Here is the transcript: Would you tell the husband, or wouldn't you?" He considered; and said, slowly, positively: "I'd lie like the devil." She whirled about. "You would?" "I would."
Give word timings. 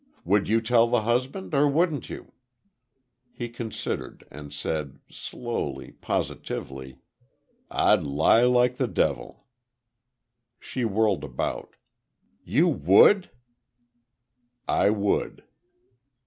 Would 0.25 0.49
you 0.49 0.61
tell 0.61 0.87
the 0.87 1.01
husband, 1.01 1.53
or 1.53 1.69
wouldn't 1.69 2.09
you?" 2.09 2.33
He 3.31 3.49
considered; 3.49 4.25
and 4.31 4.51
said, 4.51 4.97
slowly, 5.11 5.91
positively: 5.91 6.97
"I'd 7.69 8.01
lie 8.01 8.41
like 8.45 8.77
the 8.77 8.87
devil." 8.87 9.45
She 10.59 10.83
whirled 10.85 11.23
about. 11.23 11.75
"You 12.43 12.67
would?" 12.67 13.29
"I 14.67 14.89
would." 14.89 15.43